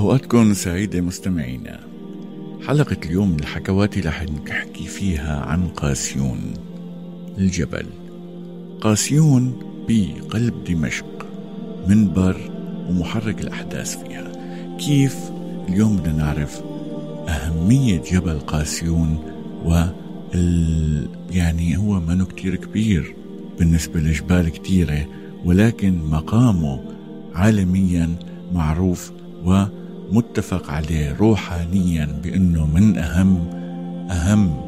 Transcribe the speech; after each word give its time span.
أوقاتكم 0.00 0.54
سعيدة 0.54 1.00
مستمعينا 1.00 1.80
حلقة 2.66 2.96
اليوم 3.04 3.30
من 3.30 3.40
الحكوات 3.40 3.98
رح 4.06 4.22
نحكي 4.22 4.86
فيها 4.86 5.40
عن 5.40 5.68
قاسيون 5.68 6.38
الجبل. 7.38 7.86
قاسيون 8.80 9.52
بقلب 9.88 10.64
دمشق 10.64 11.26
منبر 11.88 12.36
ومحرك 12.88 13.40
الأحداث 13.40 14.02
فيها. 14.02 14.32
كيف 14.78 15.16
اليوم 15.68 15.96
بدنا 15.96 16.12
نعرف 16.12 16.60
أهمية 17.28 18.02
جبل 18.12 18.38
قاسيون 18.38 19.18
و 19.64 19.84
يعني 21.30 21.76
هو 21.76 22.00
منو 22.00 22.26
كتير 22.26 22.56
كبير 22.56 23.14
بالنسبة 23.58 24.00
لجبال 24.00 24.48
كتيرة 24.48 25.06
ولكن 25.44 25.98
مقامه 26.10 26.80
عالميا 27.34 28.14
معروف 28.52 29.12
ومتفق 30.10 30.70
عليه 30.70 31.16
روحانيا 31.20 32.20
بأنه 32.24 32.66
من 32.66 32.98
أهم 32.98 33.36
أهم 34.10 34.60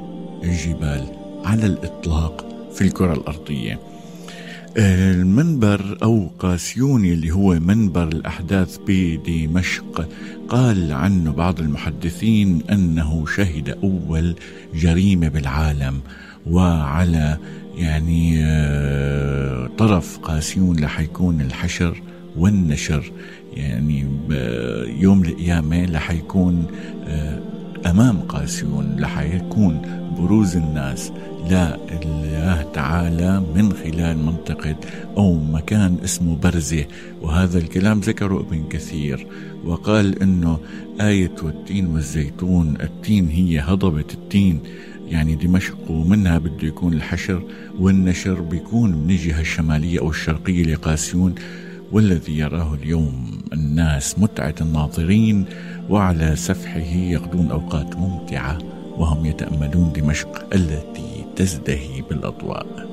الجبال 0.44 1.04
على 1.44 1.66
الإطلاق 1.66 2.46
في 2.74 2.82
الكرة 2.82 3.12
الأرضية. 3.12 3.78
المنبر 4.76 5.98
أو 6.02 6.30
قاسيوني 6.38 7.12
اللي 7.12 7.30
هو 7.30 7.60
منبر 7.60 8.08
الأحداث 8.08 8.78
بدمشق 8.86 10.08
قال 10.48 10.92
عنه 10.92 11.32
بعض 11.32 11.60
المحدثين 11.60 12.62
أنه 12.70 13.26
شهد 13.26 13.68
أول 13.68 14.34
جريمة 14.74 15.28
بالعالم 15.28 16.00
وعلى 16.46 17.38
يعني 17.76 18.44
آه، 18.44 19.70
طرف 19.78 20.18
قاسيون 20.18 20.84
رح 20.84 21.00
يكون 21.00 21.40
الحشر 21.40 22.02
والنشر. 22.36 23.12
يعني 23.56 24.06
يوم 25.00 25.24
القيامة 25.24 25.84
رح 25.94 26.10
يكون 26.10 26.66
آه، 27.06 27.38
أمام 27.86 28.20
قاسيون 28.20 28.96
رح 29.00 29.20
يكون 29.20 29.82
بروز 30.18 30.56
الناس 30.56 31.12
لله 31.50 32.62
تعالى 32.74 33.42
من 33.54 33.72
خلال 33.72 34.18
منطقة 34.18 34.76
أو 35.16 35.34
مكان 35.34 35.96
اسمه 36.04 36.36
برزة. 36.36 36.84
وهذا 37.22 37.58
الكلام 37.58 38.00
ذكره 38.00 38.40
ابن 38.40 38.68
كثير 38.68 39.26
وقال 39.64 40.22
أنه 40.22 40.58
آية 41.00 41.34
والتين 41.42 41.86
والزيتون 41.86 42.76
التين 42.80 43.28
هي 43.28 43.60
هضبة 43.60 44.04
التين 44.14 44.60
يعني 45.08 45.34
دمشق 45.34 45.90
ومنها 45.90 46.38
بده 46.38 46.68
يكون 46.68 46.92
الحشر 46.92 47.42
والنشر 47.78 48.40
بيكون 48.40 48.92
من 48.92 49.10
الجهة 49.10 49.40
الشمالية 49.40 50.00
أو 50.00 50.10
الشرقية 50.10 50.62
لقاسيون. 50.62 51.34
والذي 51.92 52.38
يراه 52.38 52.74
اليوم 52.74 53.42
الناس 53.52 54.18
متعة 54.18 54.54
الناظرين 54.60 55.44
وعلى 55.90 56.36
سفحه 56.36 56.80
يقضون 56.96 57.50
أوقات 57.50 57.96
ممتعة 57.96 58.58
وهم 58.96 59.26
يتأملون 59.26 59.92
دمشق 59.92 60.54
التي 60.54 61.24
تزدهي 61.36 62.02
بالأضواء. 62.02 62.88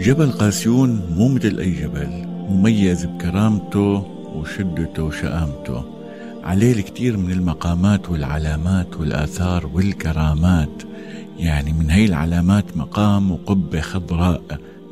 جبل 0.00 0.30
قاسيون 0.32 1.02
مو 1.16 1.28
مثل 1.28 1.58
أي 1.58 1.70
جبل 1.70 2.26
مميز 2.48 3.04
بكرامته 3.04 4.06
وشدته 4.34 5.02
وشآمته. 5.02 5.84
عليه 6.44 6.72
الكثير 6.72 7.16
من 7.16 7.32
المقامات 7.32 8.10
والعلامات 8.10 8.96
والآثار 8.96 9.66
والكرامات. 9.66 10.82
يعني 11.38 11.72
من 11.72 11.90
هي 11.90 12.04
العلامات 12.04 12.76
مقام 12.76 13.30
وقبة 13.30 13.80
خضراء 13.80 14.42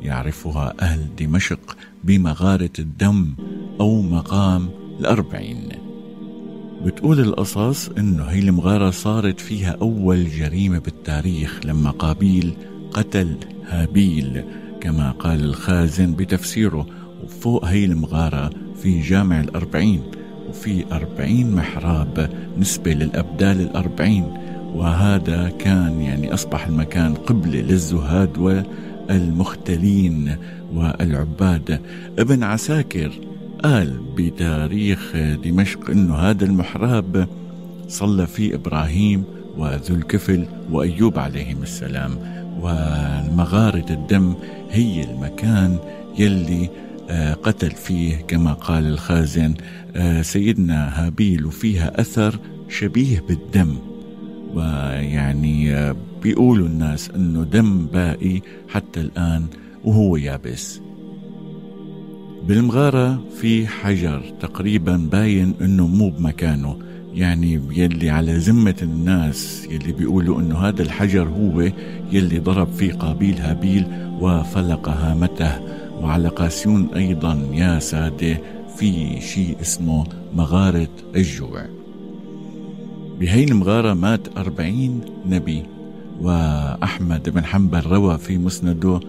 يعرفها 0.01 0.73
أهل 0.79 1.15
دمشق 1.19 1.77
بمغارة 2.05 2.69
الدم 2.79 3.35
أو 3.79 4.01
مقام 4.01 4.69
الأربعين. 4.99 5.69
بتقول 6.85 7.19
القصص 7.19 7.89
إنه 7.89 8.23
هي 8.23 8.39
المغارة 8.39 8.89
صارت 8.89 9.39
فيها 9.39 9.77
أول 9.81 10.29
جريمة 10.29 10.79
بالتاريخ 10.79 11.59
لما 11.65 11.91
قابيل 11.91 12.53
قتل 12.91 13.35
هابيل 13.67 14.43
كما 14.81 15.11
قال 15.11 15.43
الخازن 15.43 16.13
بتفسيره. 16.13 16.87
وفوق 17.23 17.65
هي 17.65 17.85
المغارة 17.85 18.49
في 18.81 19.01
جامع 19.01 19.39
الأربعين 19.39 20.01
وفي 20.49 20.85
أربعين 20.91 21.55
محراب 21.55 22.29
نسبة 22.57 22.93
للأبدال 22.93 23.61
الأربعين. 23.61 24.25
وهذا 24.75 25.49
كان 25.59 26.01
يعني 26.01 26.33
أصبح 26.33 26.67
المكان 26.67 27.13
قبلة 27.13 27.61
للزهاد 27.61 28.37
والمختلين 29.09 30.35
والعباد. 30.73 31.81
ابن 32.19 32.43
عساكر 32.43 33.11
قال 33.63 33.99
بتاريخ 34.17 35.15
دمشق 35.43 35.89
إنه 35.89 36.15
هذا 36.15 36.45
المحراب 36.45 37.27
صلى 37.87 38.27
فيه 38.27 38.55
إبراهيم 38.55 39.23
وذو 39.57 39.95
الكفل 39.95 40.45
وأيوب 40.71 41.19
عليهم 41.19 41.63
السلام. 41.63 42.11
ومغاره 42.61 43.85
الدم 43.89 44.33
هي 44.71 45.03
المكان 45.03 45.77
يلي 46.19 46.69
آه، 47.09 47.33
قتل 47.33 47.71
فيه 47.71 48.15
كما 48.15 48.53
قال 48.53 48.87
الخازن 48.87 49.53
آه، 49.95 50.21
سيدنا 50.21 51.05
هابيل 51.05 51.45
وفيها 51.45 52.01
أثر 52.01 52.39
شبيه 52.69 53.23
بالدم. 53.29 53.75
ويعني 54.53 55.75
آه، 55.75 55.95
بيقولوا 56.25 56.67
الناس 56.67 57.09
إنه 57.15 57.43
دم 57.43 57.85
باقي 57.85 58.41
حتى 58.69 59.01
الآن 59.01 59.45
وهو 59.83 60.17
يابس. 60.17 60.81
بالمغارة 62.47 63.23
في 63.41 63.67
حجر 63.67 64.21
تقريبا 64.39 65.09
باين 65.11 65.53
إنه 65.61 65.87
مو 65.87 66.09
بمكانه 66.09 66.79
يعني 67.13 67.61
يلي 67.71 68.09
على 68.09 68.37
ذمة 68.37 68.75
الناس 68.81 69.67
يلي 69.71 69.91
بيقولوا 69.91 70.39
إنه 70.39 70.57
هذا 70.57 70.81
الحجر 70.81 71.27
هو 71.27 71.71
يلي 72.11 72.39
ضرب 72.39 72.71
فيه 72.71 72.93
قابيل 72.93 73.37
هابيل 73.37 73.85
وفلق 74.21 74.89
هامته 74.89 75.59
وعلى 76.01 76.27
قاسيون 76.27 76.87
أيضا 76.95 77.49
يا 77.53 77.79
سادة 77.79 78.37
في 78.77 79.21
شيء 79.21 79.57
اسمه 79.61 80.07
مغارة 80.33 80.89
الجوع. 81.15 81.65
بهي 83.19 83.43
المغارة 83.43 83.93
مات 83.93 84.37
أربعين 84.37 85.01
نبي. 85.25 85.74
وأحمد 86.21 87.29
بن 87.29 87.45
حنبل 87.45 87.81
روى 87.81 88.17
في 88.17 88.37
مسنده 88.37 88.99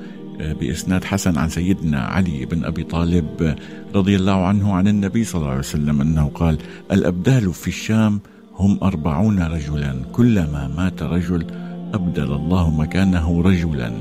بإسناد 0.61 1.05
حسن 1.05 1.39
عن 1.39 1.49
سيدنا 1.49 2.01
علي 2.01 2.45
بن 2.45 2.65
أبي 2.65 2.85
طالب 2.85 3.57
رضي 3.95 4.17
الله 4.17 4.47
عنه 4.47 4.75
عن 4.75 4.89
النبي 4.89 5.25
صلى 5.25 5.39
الله 5.39 5.51
عليه 5.51 5.59
وسلم 5.59 6.01
أنه 6.01 6.31
قال 6.35 6.59
الأبدال 6.93 7.55
في 7.55 7.69
الشام 7.69 8.21
هم 8.57 8.79
أربعون 8.83 9.43
رجلا 9.43 9.95
كلما 10.13 10.71
مات 10.77 11.03
رجل 11.03 11.47
أبدل 11.95 12.33
الله 12.33 12.71
مكانه 12.71 13.43
رجلا 13.43 13.93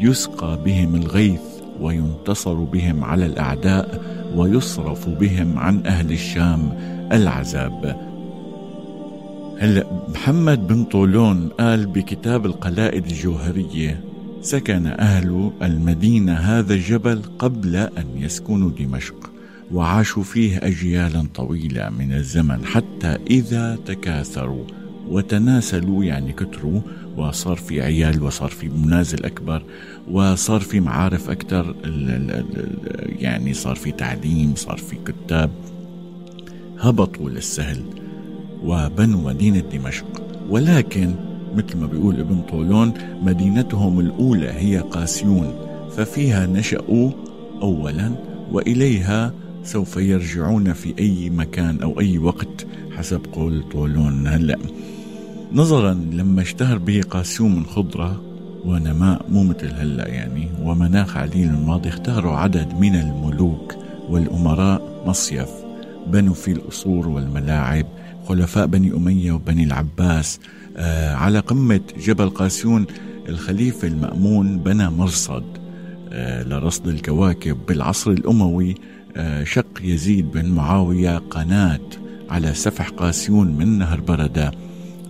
يسقى 0.00 0.58
بهم 0.64 0.94
الغيث 0.94 1.40
وينتصر 1.80 2.54
بهم 2.54 3.04
على 3.04 3.26
الأعداء 3.26 4.02
ويصرف 4.36 5.08
بهم 5.08 5.58
عن 5.58 5.86
أهل 5.86 6.12
الشام 6.12 6.78
العذاب 7.12 7.96
هلا 9.58 9.86
محمد 10.08 10.66
بن 10.66 10.84
طولون 10.84 11.48
قال 11.48 11.86
بكتاب 11.86 12.46
القلائد 12.46 13.06
الجوهرية 13.06 14.04
سكن 14.40 14.86
أهل 14.86 15.50
المدينة 15.62 16.32
هذا 16.32 16.74
الجبل 16.74 17.22
قبل 17.38 17.76
أن 17.76 18.06
يسكنوا 18.16 18.70
دمشق 18.70 19.30
وعاشوا 19.72 20.22
فيه 20.22 20.58
أجيالا 20.58 21.26
طويلة 21.34 21.90
من 21.90 22.12
الزمن 22.12 22.64
حتى 22.64 23.18
إذا 23.30 23.78
تكاثروا 23.86 24.64
وتناسلوا 25.08 26.04
يعني 26.04 26.32
كتروا 26.32 26.80
وصار 27.16 27.56
في 27.56 27.82
عيال 27.82 28.22
وصار 28.22 28.50
في 28.50 28.68
منازل 28.68 29.24
أكبر 29.24 29.62
وصار 30.10 30.60
في 30.60 30.80
معارف 30.80 31.30
أكثر 31.30 31.74
يعني 33.18 33.54
صار 33.54 33.76
في 33.76 33.92
تعليم 33.92 34.54
صار 34.54 34.76
في 34.76 34.96
كتاب 35.06 35.50
هبطوا 36.80 37.30
للسهل. 37.30 38.05
وبنوا 38.64 39.20
مدينة 39.20 39.62
دمشق. 39.72 40.06
ولكن 40.50 41.14
مثل 41.56 41.76
ما 41.78 41.86
بيقول 41.86 42.20
ابن 42.20 42.40
طولون 42.50 42.92
مدينتهم 43.22 44.00
الأولى 44.00 44.50
هي 44.50 44.78
قاسيون 44.78 45.54
ففيها 45.96 46.46
نشأوا 46.46 47.10
أولا 47.62 48.12
وإليها 48.52 49.32
سوف 49.64 49.96
يرجعون 49.96 50.72
في 50.72 50.94
أي 50.98 51.30
مكان 51.30 51.82
أو 51.82 52.00
أي 52.00 52.18
وقت 52.18 52.66
حسب 52.96 53.20
قول 53.32 53.64
طولون. 53.72 54.26
هلأ 54.26 54.58
نظرا 55.52 55.94
لما 56.12 56.42
اشتهر 56.42 56.78
به 56.78 57.00
قاسيون 57.10 57.56
من 57.56 57.64
خضرة 57.64 58.22
ونماء 58.64 59.26
مو 59.28 59.42
مثل 59.42 59.74
هلأ 59.74 60.08
يعني 60.08 60.48
ومناخ 60.62 61.16
عديل 61.16 61.48
الماضي 61.48 61.88
اختاروا 61.88 62.32
عدد 62.32 62.74
من 62.80 62.94
الملوك 62.94 63.74
والأمراء 64.10 65.02
مصيف 65.06 65.48
بنوا 66.06 66.34
فيه 66.34 66.52
القصور 66.52 67.08
والملاعب 67.08 67.86
خلفاء 68.28 68.66
بني 68.66 68.92
أمية 68.92 69.32
وبني 69.32 69.64
العباس 69.64 70.40
آه، 70.76 71.14
على 71.14 71.38
قمة 71.38 71.80
جبل 71.98 72.30
قاسيون 72.30 72.86
الخليفة 73.28 73.88
المأمون 73.88 74.58
بنى 74.58 74.90
مرصد 74.90 75.44
آه، 76.12 76.42
لرصد 76.42 76.88
الكواكب 76.88 77.58
بالعصر 77.68 78.10
الأموي 78.10 78.74
آه، 79.16 79.44
شق 79.44 79.80
يزيد 79.82 80.30
بن 80.30 80.50
معاوية 80.50 81.18
قناة 81.18 81.80
على 82.30 82.54
سفح 82.54 82.88
قاسيون 82.88 83.56
من 83.56 83.78
نهر 83.78 84.00
بردة. 84.00 84.50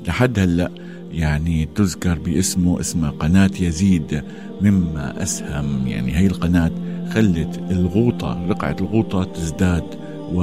لحد 0.08 0.38
هلأ 0.38 0.70
يعني 1.12 1.68
تذكر 1.74 2.18
باسمه 2.18 2.80
اسمها 2.80 3.10
قناة 3.10 3.50
يزيد 3.60 4.22
مما 4.60 5.22
أسهم. 5.22 5.86
يعني 5.86 6.16
هي 6.16 6.26
القناة 6.26 6.70
خلت 7.14 7.60
الغوطة 7.70 8.46
رقعة 8.48 8.76
الغوطة 8.80 9.24
تزداد 9.24 9.84
و 10.32 10.42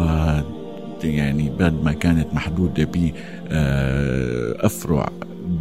يعني 1.03 1.51
بعد 1.59 1.83
ما 1.83 1.94
كانت 1.94 2.33
محدودة 2.33 2.83
بأفرع 3.50 5.03
آه، 5.03 5.11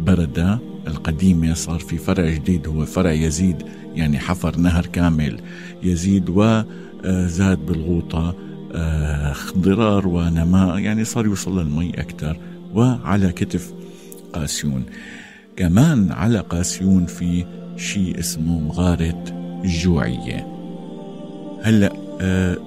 بردة 0.05 0.59
القديمة 0.87 1.53
صار 1.53 1.79
في 1.79 1.97
فرع 1.97 2.29
جديد 2.29 2.67
هو 2.67 2.85
فرع 2.85 3.11
يزيد 3.11 3.63
يعني 3.95 4.19
حفر 4.19 4.57
نهر 4.57 4.85
كامل 4.85 5.39
يزيد 5.83 6.29
وزاد 6.29 7.65
بالغوطة 7.65 8.35
اخضرار 9.31 10.07
ونماء 10.07 10.77
يعني 10.77 11.05
صار 11.05 11.25
يوصل 11.25 11.59
للمي 11.59 11.89
أكثر 11.89 12.37
وعلى 12.73 13.31
كتف 13.31 13.73
قاسيون. 14.33 14.83
كمان 15.55 16.11
على 16.11 16.39
قاسيون 16.39 17.05
في 17.05 17.45
شيء 17.77 18.19
اسمه 18.19 18.59
مغارة 18.59 19.23
الجوعية 19.63 20.47
هلأ 21.63 21.93
آه، 22.21 22.57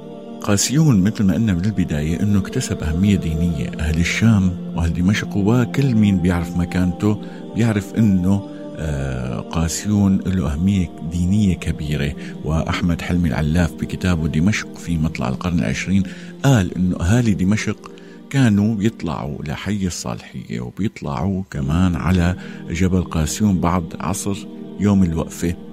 قاسيون 0.46 1.00
مثل 1.00 1.24
ما 1.24 1.34
قلنا 1.34 1.54
من 1.54 1.64
البداية 1.64 2.20
إنه 2.22 2.38
اكتسب 2.38 2.82
أهمية 2.82 3.16
دينية. 3.16 3.70
أهل 3.80 4.00
الشام 4.00 4.56
وأهل 4.76 4.92
دمشق 4.92 5.36
وكل 5.36 5.94
مين 5.94 6.18
بيعرف 6.18 6.56
مكانته 6.56 7.22
بيعرف 7.54 7.94
إنه 7.94 8.48
آه، 8.76 9.40
قاسيون 9.40 10.18
له 10.26 10.52
أهمية 10.52 10.90
دينية 11.12 11.54
كبيرة. 11.54 12.14
وأحمد 12.44 13.02
حلمي 13.02 13.28
العلاف 13.28 13.72
بكتابه 13.72 14.28
دمشق 14.28 14.78
في 14.78 14.96
مطلع 14.96 15.28
القرن 15.28 15.58
العشرين 15.58 16.02
قال 16.42 16.74
أنه 16.74 16.96
أهالي 17.00 17.34
دمشق 17.34 17.90
كانوا 18.30 18.74
بيطلعوا 18.74 19.42
لحي 19.44 19.86
الصالحية 19.86 20.60
وبيطلعوا 20.60 21.42
كمان 21.50 21.96
على 21.96 22.36
جبل 22.70 23.02
قاسيون 23.02 23.60
بعد 23.60 23.84
عصر 24.00 24.46
يوم 24.80 25.02
الوقفة. 25.02 25.65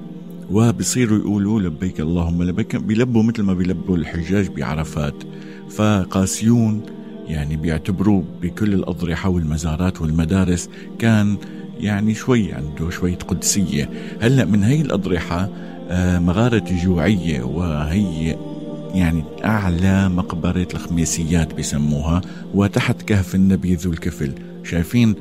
وبصيروا 0.54 1.20
يقولوا 1.20 1.60
لبيك 1.60 2.00
اللهم 2.00 2.44
لبيك 2.44 2.76
بيلبوا 2.76 3.24
مثل 3.24 3.44
ما 3.44 3.54
بيلبوا 3.54 3.98
الحجاج 3.98 4.48
بعرفات. 4.48 5.14
فقاسيون 5.70 6.82
يعني 7.28 7.56
بيعتبروه 7.56 8.24
بكل 8.42 8.74
الأضرحة 8.74 9.30
والمزارات 9.30 10.02
والمدارس 10.02 10.70
كان 11.00 11.38
يعني 11.80 12.14
شوي 12.14 12.54
عنده 12.54 12.90
شوية 12.90 13.16
قدسية. 13.16 13.90
هلأ 14.22 14.46
من 14.46 14.64
هي 14.64 14.82
الأضرحة 14.82 15.50
آه، 15.90 16.20
مغارة 16.20 16.64
جوعية 16.84 17.44
وهي 17.44 18.38
يعني 18.94 19.24
أعلى 19.46 20.10
مقبرة 20.10 20.68
الخميسيات 20.74 21.54
بسموها 21.54 22.22
وتحت 22.54 23.02
كهف 23.02 23.36
النبي 23.36 23.76
ذو 23.76 23.92
الكفل. 23.92 24.34
شايفين 24.64 25.16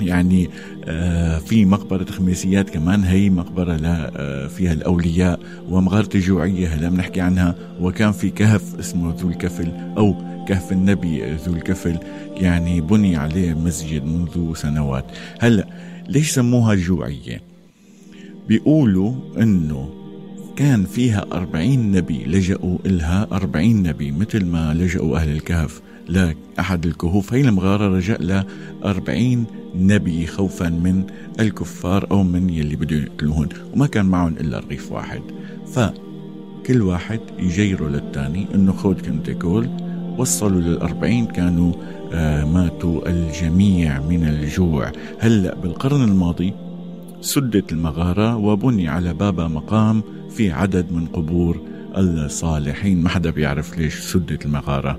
يعني 0.00 0.50
آه، 0.84 1.38
في 1.38 1.64
مقبرة 1.64 2.04
خميسيات 2.04 2.70
كمان 2.70 3.04
هي 3.04 3.30
مقبرة 3.30 3.78
آه، 3.82 4.46
فيها 4.46 4.72
الأولياء 4.72 5.40
ومغارة 5.68 6.08
الجوعية 6.14 6.68
هلا 6.68 6.88
بنحكي 6.88 7.20
عنها. 7.20 7.54
وكان 7.80 8.12
في 8.12 8.30
كهف 8.30 8.78
اسمه 8.78 9.14
ذو 9.18 9.28
الكفل 9.28 9.68
أو 9.96 10.14
كهف 10.48 10.72
النبي 10.72 11.34
ذو 11.34 11.54
الكفل 11.54 11.98
يعني 12.36 12.80
بني 12.80 13.16
عليه 13.16 13.54
مسجد 13.54 14.04
منذ 14.04 14.54
سنوات. 14.54 15.04
هلا 15.40 15.66
ليش 16.08 16.30
سموها 16.30 16.72
الجوعية 16.72 17.40
بيقولوا 18.48 19.14
إنه 19.38 19.90
كان 20.56 20.84
فيها 20.84 21.26
أربعين 21.32 21.92
نبي 21.92 22.24
لجأوا 22.24 22.78
إلها 22.86 23.28
أربعين 23.32 23.82
نبي 23.82 24.12
مثل 24.12 24.44
ما 24.44 24.74
لجأوا 24.74 25.16
أهل 25.16 25.28
الكهف 25.28 25.80
لأحد 26.08 26.86
الكهوف. 26.86 27.34
هي 27.34 27.40
المغارة 27.40 27.96
رجع 27.96 28.16
لها 28.20 28.46
أربعين 28.84 29.46
نبي 29.74 30.26
خوفا 30.26 30.68
من 30.68 31.04
الكفار 31.40 32.06
أو 32.10 32.22
من 32.22 32.50
يلي 32.50 32.76
بده 32.76 32.96
يقتلوهن 32.96 33.48
وما 33.74 33.86
كان 33.86 34.06
معهم 34.06 34.32
إلا 34.40 34.58
رغيف 34.58 34.92
واحد. 34.92 35.22
فكل 35.72 36.82
واحد 36.82 37.20
يجيروا 37.38 37.88
للتاني 37.88 38.46
إنه 38.54 38.72
خود 38.72 39.00
كنت 39.00 39.30
كول 39.30 39.68
وصلوا 40.18 40.60
للأربعين 40.60 41.26
كانوا 41.26 41.72
آه، 42.12 42.44
ماتوا 42.44 43.08
الجميع 43.08 44.00
من 44.00 44.24
الجوع. 44.24 44.92
هلأ 45.18 45.54
بالقرن 45.54 46.02
الماضي 46.02 46.54
سدت 47.20 47.72
المغارة 47.72 48.36
وبني 48.36 48.88
على 48.88 49.14
بابا 49.14 49.48
مقام 49.48 50.02
في 50.30 50.50
عدد 50.50 50.92
من 50.92 51.06
قبور 51.06 51.60
الصالحين. 51.96 53.02
ما 53.02 53.08
حدا 53.08 53.30
بيعرف 53.30 53.78
ليش 53.78 54.00
سدت 54.00 54.46
المغارة. 54.46 54.98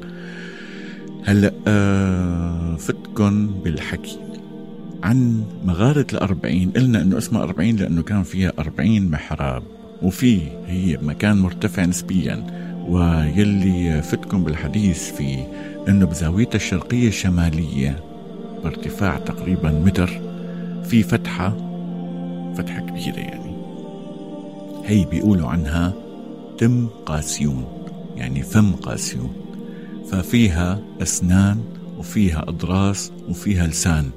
هلأ 1.25 1.53
آه 1.67 2.75
فتكن 2.75 3.47
بالحكي. 3.63 4.32
عن 5.03 5.43
مغارة 5.65 6.05
الأربعين. 6.13 6.71
قلنا 6.71 7.01
أنه 7.01 7.17
اسمها 7.17 7.43
أربعين 7.43 7.75
لأنه 7.75 8.03
كان 8.03 8.23
فيها 8.23 8.53
أربعين 8.59 9.11
محراب 9.11 9.63
وفي 10.01 10.41
هي 10.67 10.97
مكان 11.01 11.37
مرتفع 11.37 11.85
نسبيا. 11.85 12.63
ويلي 12.87 14.01
فتكم 14.01 14.43
بالحديث 14.43 15.11
فيه 15.11 15.47
إنه 15.87 16.05
بزاويتها 16.05 16.55
الشرقية 16.55 17.07
الشماليه 17.07 18.03
بارتفاع 18.63 19.17
تقريبا 19.17 19.71
متر 19.71 20.21
في 20.83 21.03
فتحة 21.03 21.49
فتحة 22.57 22.79
كبيرة 22.79 23.19
يعني. 23.19 23.53
هي 24.85 25.05
بيقولوا 25.05 25.49
عنها 25.49 25.93
تم 26.57 26.87
قاسيون 27.05 27.65
يعني 28.15 28.43
فم 28.43 28.71
قاسيون. 28.71 29.33
ففيها 30.11 30.79
أسنان 31.01 31.63
وفيها 31.99 32.45
أضراس 32.47 33.11
وفيها 33.29 33.67
لسان. 33.67 34.09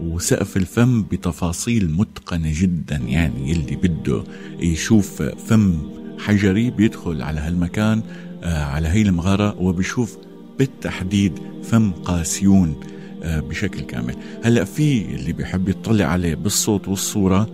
وسقف 0.00 0.56
الفم 0.56 1.02
بتفاصيل 1.02 1.90
متقنة 1.90 2.52
جدا 2.54 2.96
يعني 2.96 3.50
يلي 3.50 3.76
بده 3.76 4.24
يشوف 4.60 5.22
فم 5.22 5.78
حجري 6.18 6.70
بيدخل 6.70 7.22
على 7.22 7.40
هالمكان 7.40 8.02
آه، 8.42 8.64
على 8.64 8.88
هي 8.88 9.02
المغاره 9.02 9.60
وبيشوف 9.60 10.18
بالتحديد 10.58 11.32
فم 11.62 11.90
قاسيون 11.90 12.80
آه، 13.22 13.40
بشكل 13.40 13.80
كامل. 13.80 14.14
هلأ 14.44 14.64
في 14.64 15.14
اللي 15.14 15.32
بيحب 15.32 15.68
يطلع 15.68 16.04
عليه 16.04 16.34
بالصوت 16.34 16.88
والصورة 16.88 17.48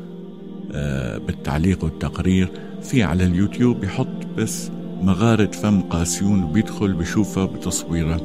آه، 0.73 1.19
بالتعليق 1.19 1.85
والتقرير 1.85 2.49
في 2.83 3.03
على 3.03 3.25
اليوتيوب 3.25 3.81
بيحط 3.81 4.27
بس 4.37 4.71
مغارة 5.03 5.51
فم 5.51 5.81
قاسيون 5.81 6.53
بيدخل 6.53 6.93
بشوفها 6.93 7.45
بتصويره 7.45 8.21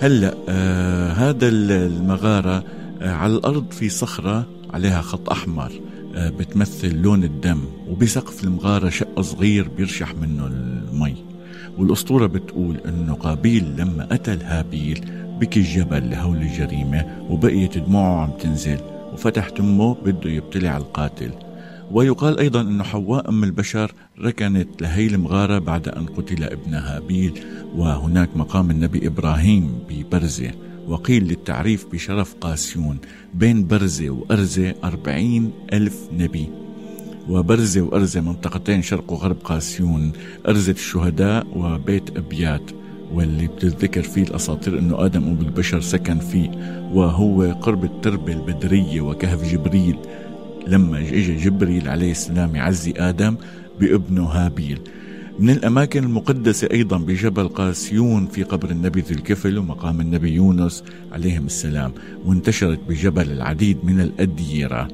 هلأ 0.00 0.34
آه 0.48 1.12
هذا 1.12 1.48
المغارة 1.48 2.64
على 3.00 3.32
الأرض 3.32 3.70
في 3.70 3.88
صخرة 3.88 4.46
عليها 4.74 5.00
خط 5.00 5.30
أحمر 5.30 5.72
آه 6.14 6.28
بتمثل 6.30 6.96
لون 6.96 7.24
الدم 7.24 7.60
وبسقف 7.88 8.44
المغارة 8.44 8.88
شق 8.88 9.20
صغير 9.20 9.68
بيرشح 9.68 10.14
منه 10.14 10.46
المي. 10.46 11.14
والأسطورة 11.78 12.26
بتقول 12.26 12.76
أنه 12.76 13.14
قابيل 13.14 13.76
لما 13.76 14.04
قتل 14.04 14.42
هابيل 14.42 15.04
بكي 15.40 15.60
الجبل 15.60 16.10
لهول 16.10 16.36
الجريمة 16.36 17.26
وبقيت 17.30 17.78
دموعه 17.78 18.22
عم 18.22 18.30
تنزل 18.30 18.78
وفتح 19.12 19.48
تمه 19.48 19.94
بده 19.94 20.30
يبتلع 20.30 20.76
القاتل. 20.76 21.30
ويقال 21.90 22.38
أيضا 22.38 22.60
أن 22.60 22.82
حواء 22.82 23.28
أم 23.28 23.44
البشر 23.44 23.92
ركنت 24.20 24.82
لهي 24.82 25.06
المغارة 25.06 25.58
بعد 25.58 25.88
أن 25.88 26.06
قتل 26.06 26.44
ابنها 26.44 26.96
هابيل 26.96 27.40
وهناك 27.76 28.36
مقام 28.36 28.70
النبي 28.70 29.06
إبراهيم 29.06 29.78
ببرزة. 29.90 30.50
وقيل 30.90 31.24
للتعريف 31.24 31.86
بشرف 31.92 32.34
قاسيون 32.34 32.98
بين 33.34 33.66
برزة 33.66 34.10
وأرزة 34.10 34.74
أربعين 34.84 35.50
ألف 35.72 36.08
نبي. 36.18 36.48
وبرزة 37.28 37.80
وأرزة 37.80 38.20
منطقتين 38.20 38.82
شرق 38.82 39.12
وغرب 39.12 39.36
قاسيون 39.44 40.12
أرزة 40.48 40.72
الشهداء 40.72 41.46
وبيت 41.56 42.16
أبيات. 42.16 42.70
واللي 43.14 43.46
بتذكر 43.46 44.02
فيه 44.02 44.22
الأساطير 44.22 44.78
أنه 44.78 45.04
آدم 45.04 45.24
أبو 45.30 45.42
البشر 45.42 45.80
سكن 45.80 46.18
فيه 46.18 46.50
وهو 46.92 47.42
قرب 47.52 47.84
التربة 47.84 48.32
البدرية 48.32 49.00
وكهف 49.00 49.52
جبريل. 49.52 49.96
لما 50.66 50.98
اجى 50.98 51.36
جبريل 51.36 51.88
عليه 51.88 52.10
السلام 52.10 52.56
يعزي 52.56 52.94
آدم 52.96 53.36
بابنه 53.80 54.24
هابيل. 54.24 54.78
من 55.38 55.50
الأماكن 55.50 56.04
المقدسة 56.04 56.68
أيضا 56.72 56.98
بجبل 56.98 57.48
قاسيون 57.48 58.26
في 58.26 58.42
قبر 58.42 58.70
النبي 58.70 59.00
ذي 59.00 59.14
الكفل 59.14 59.58
ومقام 59.58 60.00
النبي 60.00 60.30
يونس 60.30 60.84
عليهم 61.12 61.46
السلام 61.46 61.92
وانتشرت 62.24 62.80
بجبل 62.88 63.30
العديد 63.32 63.78
من 63.84 64.00
الأديرة. 64.00 64.88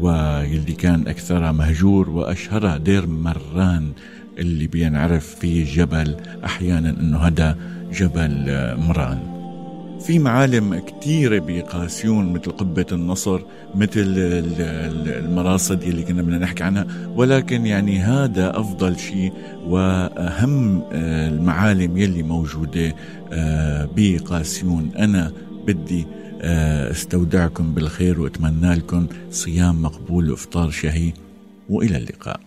واللي 0.00 0.72
كان 0.72 1.08
أكثرها 1.08 1.52
مهجور 1.52 2.10
وأشهرها 2.10 2.76
دير 2.76 3.06
مران 3.06 3.92
اللي 4.38 4.66
بينعرف 4.66 5.34
فيه 5.34 5.74
جبل 5.74 6.16
أحيانا 6.44 6.90
أنه 6.90 7.18
هذا 7.18 7.58
جبل 7.92 8.44
مران. 8.78 9.33
في 10.04 10.18
معالم 10.18 10.74
كثيرة 10.74 11.38
بقاسيون 11.38 12.32
مثل 12.32 12.50
قبة 12.50 12.86
النصر 12.92 13.40
مثل 13.74 14.04
المراصد 15.06 15.82
اللي 15.82 16.02
كنا 16.02 16.22
بدنا 16.22 16.38
نحكي 16.38 16.62
عنها. 16.62 16.86
ولكن 17.16 17.66
يعني 17.66 17.98
هذا 17.98 18.60
أفضل 18.60 18.98
شيء 18.98 19.32
وأهم 19.66 20.82
آه، 20.92 21.28
المعالم 21.28 21.96
يلي 21.96 22.22
موجودة 22.22 22.94
آه، 23.32 23.88
بقاسيون. 23.96 24.90
أنا 24.98 25.32
بدي 25.66 26.06
آه، 26.42 26.90
أستودعكم 26.90 27.74
بالخير 27.74 28.20
وأتمنى 28.20 28.74
لكم 28.74 29.06
صيام 29.30 29.82
مقبول 29.82 30.30
وإفطار 30.30 30.70
شهي. 30.70 31.12
وإلى 31.68 31.96
اللقاء. 31.96 32.40